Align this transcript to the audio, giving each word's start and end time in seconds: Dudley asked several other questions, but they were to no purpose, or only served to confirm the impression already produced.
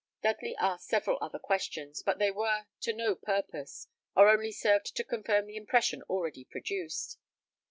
Dudley 0.23 0.55
asked 0.57 0.87
several 0.87 1.19
other 1.21 1.37
questions, 1.37 2.01
but 2.01 2.17
they 2.17 2.31
were 2.31 2.65
to 2.79 2.91
no 2.91 3.13
purpose, 3.13 3.85
or 4.15 4.29
only 4.31 4.51
served 4.51 4.95
to 4.95 5.03
confirm 5.03 5.45
the 5.45 5.55
impression 5.57 6.01
already 6.09 6.43
produced. 6.43 7.19